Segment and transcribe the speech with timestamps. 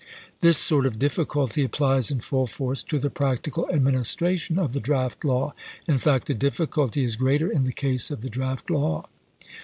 [0.41, 5.23] "This sort of difficulty applies in full force to the practical administration of the draft
[5.23, 5.53] law.
[5.87, 9.05] In fact, the difficulty is greater in the case of the draft law.